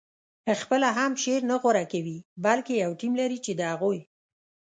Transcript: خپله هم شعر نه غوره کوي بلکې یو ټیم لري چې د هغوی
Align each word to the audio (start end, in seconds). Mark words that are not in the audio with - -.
خپله 0.59 0.89
هم 0.97 1.11
شعر 1.23 1.41
نه 1.51 1.55
غوره 1.63 1.85
کوي 1.91 2.17
بلکې 2.45 2.73
یو 2.83 2.91
ټیم 2.99 3.13
لري 3.21 3.37
چې 3.45 3.51
د 3.55 3.61
هغوی 3.71 3.99